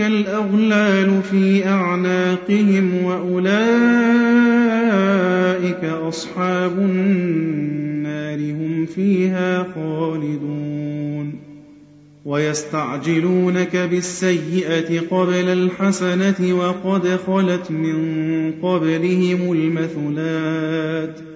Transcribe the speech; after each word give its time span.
الأغلال 0.00 1.22
في 1.22 1.68
أعناقهم 1.68 3.04
وأولئك 3.04 3.54
أصحاب 5.84 6.78
النار 6.78 8.38
هم 8.52 8.86
فيها 8.86 9.66
خالدون. 9.74 11.38
ويستعجلونك 12.24 13.76
بالسيئة 13.76 15.00
قبل 15.00 15.48
الحسنة 15.48 16.54
وقد 16.54 17.08
خلت 17.26 17.70
من 17.70 18.52
قبلهم 18.62 19.52
المثلات. 19.52 21.35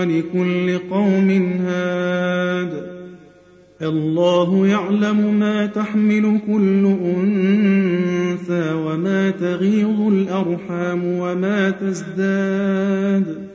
ولكل 0.00 0.78
قوم 0.90 1.30
هاد. 1.66 3.00
الله 3.82 4.66
يعلم 4.66 5.34
ما 5.40 5.66
تحمل 5.66 6.40
كل 6.46 6.96
أنثى 7.16 8.72
وما 8.72 9.30
تغيض 9.30 10.00
الأرحام 10.00 11.04
وما 11.04 11.70
تزداد. 11.70 13.48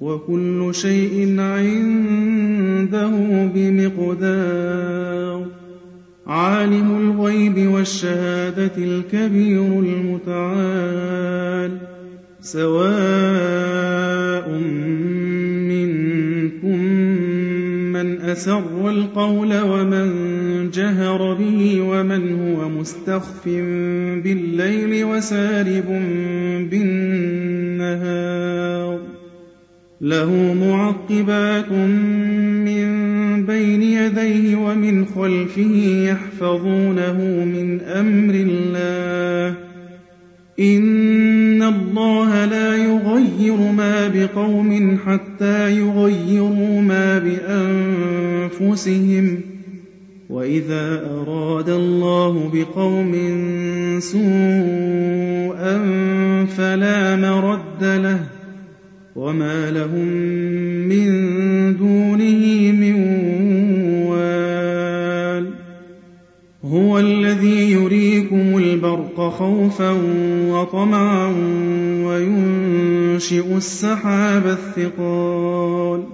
وكل 0.00 0.68
شيء 0.74 1.40
عنده 1.40 3.10
بمقدار. 3.54 5.46
عالم 6.26 6.96
الغيب 6.96 7.68
والشهادة 7.72 8.72
الكبير 8.78 9.80
المتعال. 9.80 11.70
سواء 12.40 13.63
أسر 18.34 18.90
القول 18.90 19.60
ومن 19.60 20.10
جهر 20.70 21.34
به 21.34 21.80
ومن 21.80 22.40
هو 22.40 22.68
مستخف 22.68 23.48
بالليل 24.24 25.04
وسارب 25.04 25.88
بالنهار. 26.70 28.98
له 30.00 30.54
معقبات 30.54 31.72
من 32.66 32.86
بين 33.46 33.82
يديه 33.82 34.56
ومن 34.56 35.04
خلفه 35.04 36.06
يحفظونه 36.10 37.44
من 37.44 37.80
أمر 37.80 38.34
الله. 38.34 39.56
إن 40.60 41.62
الله 41.62 42.44
لا 42.44 42.76
يغير 42.76 43.56
ما 43.56 44.08
بقوم 44.08 44.98
حتى 45.06 45.78
يغيروا 45.78 46.80
ما 46.80 47.18
بأنفسهم. 47.18 48.13
وإذا 50.30 51.10
أراد 51.10 51.68
الله 51.68 52.50
بقوم 52.54 53.12
سوءا 53.98 55.76
فلا 56.46 57.16
مرد 57.16 57.84
له 57.84 58.20
وما 59.16 59.70
لهم 59.70 60.08
من 60.88 61.06
دونه 61.76 62.72
من 62.72 62.94
وال 64.06 65.50
هو 66.64 66.98
الذي 66.98 67.72
يريكم 67.72 68.58
البرق 68.58 69.28
خوفا 69.28 69.90
وطمعا 70.48 71.28
وينشئ 72.04 73.56
السحاب 73.56 74.46
الثقال 74.46 76.13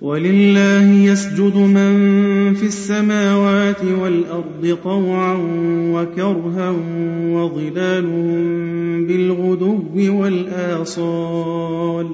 ولله 0.00 0.92
يسجد 0.92 1.56
من 1.56 2.54
في 2.54 2.66
السماوات 2.66 3.84
والأرض 4.02 4.78
طوعا 4.84 5.38
وكرها 5.92 6.70
وظلالهم 7.26 9.06
بالغدو 9.06 10.20
والآصال. 10.20 12.06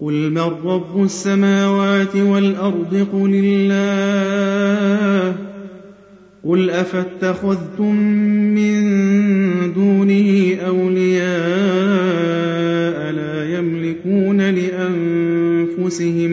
قل 0.00 0.30
من 0.30 0.52
رب 0.64 1.04
السماوات 1.04 2.16
والأرض 2.16 3.06
قل 3.12 3.42
الله. 3.44 5.36
قل 6.44 6.70
أفاتخذتم 6.70 7.94
من 8.54 8.82
دونه 9.72 10.56
أولياء 10.66 11.32
لا 13.12 13.58
يملكون 13.58 14.40
لأنفسهم 14.50 16.32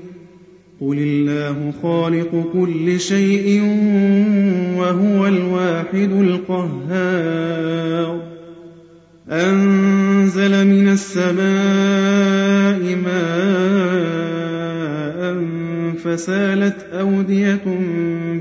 قل 0.81 0.97
الله 0.97 1.73
خالق 1.83 2.49
كل 2.53 2.99
شيء 2.99 3.61
وهو 4.77 5.27
الواحد 5.27 6.11
القهار 6.11 7.61
أنزل 9.31 10.67
من 10.67 10.87
السماء 10.87 11.41
ماء 12.95 13.91
فسالت 16.03 16.75
أودية 16.93 17.61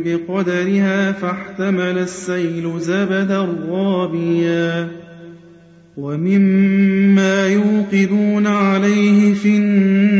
بقدرها 0.04 1.12
فاحتمل 1.12 1.98
السيل 1.98 2.72
زبدا 2.78 3.48
رابيا 3.70 4.88
ومما 5.96 7.46
يوقدون 7.46 8.46
عليه 8.46 9.34
في 9.34 9.56
النار 9.56 10.19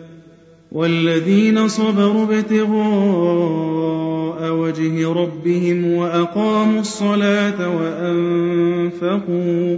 والذين 0.71 1.67
صبروا 1.67 2.23
ابتغاء 2.23 2.71
وجه 4.53 5.13
ربهم 5.13 5.93
وأقاموا 5.93 6.79
الصلاة 6.79 7.77
وأنفقوا 7.77 9.77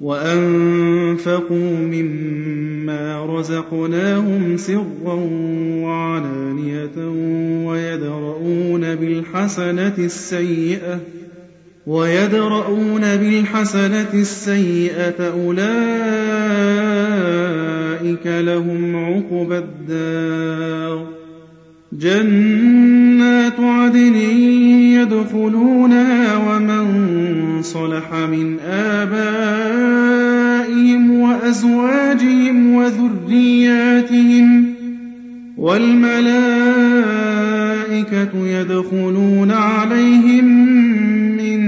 وأنفقوا 0.00 1.76
مما 1.76 3.26
رزقناهم 3.26 4.56
سرا 4.56 5.14
وعلانية 5.82 6.96
ويدرؤون 7.66 8.94
بالحسنة 8.94 9.94
السيئة 9.98 11.00
ويدرؤون 11.86 13.00
بالحسنة 13.00 14.10
السيئة 14.14 15.30
أولئك 15.30 16.81
لهم 18.26 18.96
عقبى 18.96 19.58
الدار. 19.58 21.06
جنات 21.92 23.60
عدن 23.60 24.14
يدخلونها 24.94 26.36
ومن 26.36 27.62
صلح 27.62 28.14
من 28.14 28.60
آبائهم 28.60 29.90
وأزواجهم 31.10 32.74
وذرياتهم 32.74 34.74
والملائكة 35.58 37.12
الْمَلَائِكَةُ 37.92 38.46
يَدْخُلُونَ 38.46 39.50
عَلَيْهِم 39.50 40.44
مِّن 41.36 41.60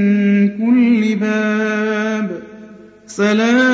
كُلِّ 0.49 1.15
بَابٍ. 1.15 2.43
سَلَامٌ 3.07 3.74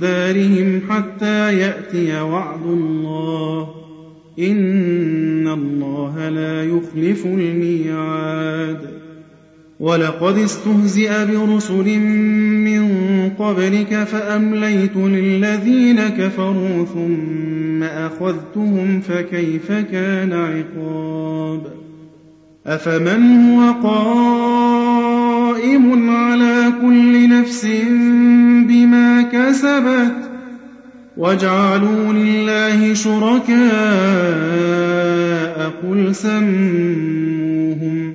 دَارِهِمْ 0.00 0.80
حَتَّىٰ 0.90 1.58
يَأْتِيَ 1.58 2.20
وَعْدُ 2.20 2.66
اللَّهِ 2.66 3.64
ۚ. 3.64 3.68
إِنَّ 4.40 5.48
اللَّهَ 5.48 6.28
لَا 6.28 6.64
يُخْلِفُ 6.64 7.26
الْمِيعَادَ. 7.26 9.00
وَلَقَدِ 9.80 10.38
اسْتُهْزِئَ 10.38 11.24
بِرُسُلٍ 11.24 11.98
مِّن 12.64 12.82
قَبْلِكَ 13.38 14.04
فَأَمْلَيْتُ 14.04 14.96
لِلَّذِينَ 14.96 16.08
كَفَرُوا 16.08 16.84
ثُمَّ 16.84 17.82
أَخَذْتُهُمْ 17.82 19.00
فَكَيْفَ 19.00 19.72
كَانَ 19.72 20.32
عِقَابِ؟ 20.32 21.60
أَفَمَنْ 22.66 23.22
هُوَ 23.22 23.72
قَائِمٌ 25.60 26.10
عَلَىٰ 26.10 26.72
كُلِّ 26.80 27.28
نَفْسٍ 27.28 27.66
بِمَا 28.68 29.22
كَسَبَتْ 29.22 30.12
وَجَعَلُوا 31.16 32.12
لِلَّهِ 32.12 32.94
شُرَكَاءَ 32.94 33.60
قُلْ 35.82 36.14
سَمُّوهُمْ 36.14 38.14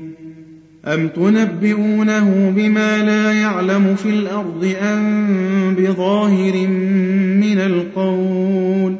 أَمْ 0.85 1.07
تُنَبِّئُونَهُ 1.07 2.53
بِمَا 2.55 3.03
لَا 3.03 3.33
يَعْلَمُ 3.33 3.95
فِي 3.95 4.09
الْأَرْضِ 4.09 4.73
أَم 4.81 5.75
بِظَاهِرٍ 5.77 6.67
مِّنَ 7.45 7.59
الْقَوْلِ 7.59 8.93
ۗ 8.93 8.95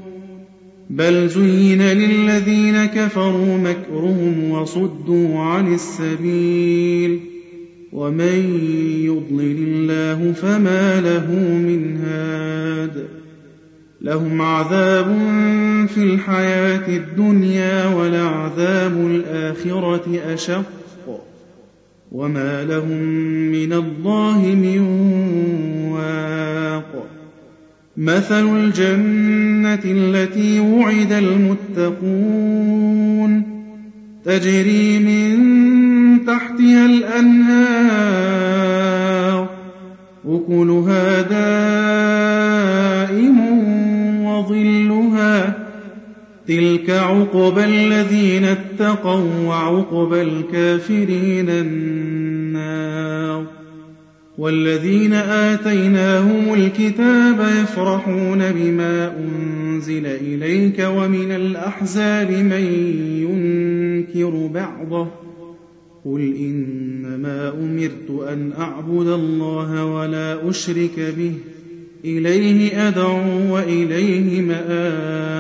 بَلْ 0.90 1.30
زُيِّنَ 1.30 1.82
لِلَّذِينَ 1.82 2.86
كَفَرُوا 2.86 3.58
مَكْرُهُمْ 3.58 4.52
وَصُدُّوا 4.52 5.40
عَنِ 5.40 5.74
السَّبِيلِ 5.74 7.20
ۗ 7.32 7.35
وَمَن 7.92 8.38
يُضْلِلِ 9.06 9.58
اللَّهُ 9.68 10.32
فَمَا 10.32 11.02
لَهُ 11.02 11.32
مِنْ 11.40 11.98
هَادٍ 11.98 13.06
لَّهُمْ 14.02 14.42
عَذَابٌ 14.42 15.06
فِي 15.88 16.04
الْحَيَاةِ 16.04 16.88
الدُّنْيَا 16.98 17.88
وَلَعَذَابُ 17.88 18.98
الْآخِرَةِ 19.08 20.20
أَشَقُّ 20.34 20.66
وَمَا 22.12 22.64
لَهُم 22.64 23.02
مِّنَ 23.52 23.74
اللَّهِ 23.74 24.40
مِن 24.56 24.80
وَاقٍ 25.92 27.08
مَثَلُ 27.98 28.56
الْجَنَّةِ 28.58 29.80
الَّتِي 29.86 30.60
وُعِدَ 30.60 31.12
الْمُتَّقُونَ 31.12 32.36
تَجْرِي 34.26 35.00
مِن 35.00 35.36
تَحْتِهَا 36.26 36.86
عُقْبَى 47.16 47.64
الَّذِينَ 47.66 48.44
اتَّقَوا 48.44 49.30
ۖ 49.44 49.48
وَّعُقْبَى 49.48 50.22
الْكَافِرِينَ 50.22 51.50
النَّارُ 51.50 53.46
وَالَّذِينَ 54.38 55.14
آتَيْنَاهُمُ 55.14 56.54
الْكِتَابَ 56.54 57.40
يَفْرَحُونَ 57.62 58.52
بِمَا 58.52 59.14
أُنزِلَ 59.18 60.06
إِلَيْكَ 60.06 60.80
وَمِنَ 60.80 61.32
الْأَحْزَابِ 61.32 62.32
مَن 62.32 62.66
يُنكِرُ 63.26 64.48
بَعْضَهُ 64.54 65.04
ۚ 65.06 65.10
قُلْ 66.06 66.22
إِنَّمَا 66.22 67.50
أُمِرْتُ 67.50 68.28
أَنْ 68.30 68.52
أَعْبُدَ 68.60 69.08
اللَّهَ 69.08 69.86
وَلَا 69.86 70.50
أُشْرِكَ 70.50 71.00
بِهِ 71.18 71.32
ۚ 71.32 71.42
إِلَيْهِ 72.06 72.88
أَدْعُو 72.88 73.54
وَإِلَيْهِ 73.54 74.42
مَآبِ 74.42 75.35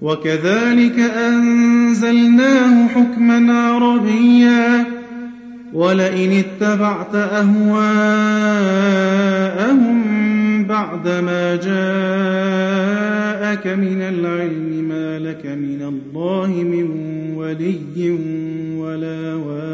وكذلك 0.00 0.98
أنزلناه 1.00 2.88
حكما 2.88 3.52
عربيا 3.52 4.84
ولئن 5.74 6.32
اتبعت 6.32 7.14
أهواءهم 7.14 7.94
بعدما 10.64 11.56
جاءك 11.56 11.74
من 13.66 14.02
العلم 14.02 14.88
ما 14.88 15.18
لك 15.18 15.46
من 15.46 15.82
الله 15.82 16.48
من 16.48 16.90
ولي 17.36 18.10
ولا 18.78 19.34
واق 19.34 19.73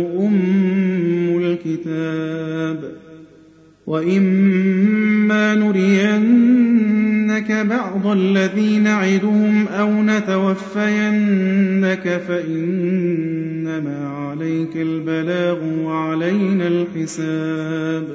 وإما 3.87 5.55
نرينك 5.55 7.51
بعض 7.51 8.07
الذي 8.07 8.77
نعدهم 8.77 9.67
أو 9.67 10.03
نتوفينك 10.03 11.41
فإنما 12.27 14.07
عليك 14.07 14.75
البلاغ 14.75 15.57
وعلينا 15.83 16.67
الحساب 16.67 18.07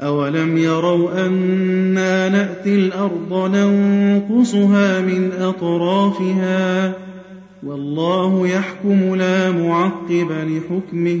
أولم 0.00 0.58
يروا 0.58 1.26
أنا 1.26 2.28
نأتي 2.28 2.74
الأرض 2.74 3.50
ننقصها 3.54 5.00
من 5.00 5.32
أطرافها 5.40 6.94
والله 7.62 8.48
يحكم 8.48 9.14
لا 9.14 9.50
معقب 9.50 10.30
لحكمه 10.30 11.20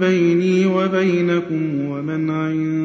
بيني 0.00 0.66
وبينكم 0.66 1.62
ومن 1.84 2.30
عنده 2.30 2.79